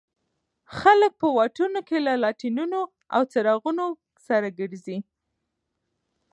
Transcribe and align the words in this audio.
خلک 0.77 1.11
په 1.21 1.27
واټونو 1.37 1.79
کې 1.87 1.97
له 2.05 2.13
لاټېنونو 2.23 2.81
او 3.15 3.21
څراغونو 3.31 3.85
سره 4.27 4.47
ګرځي. 4.59 4.97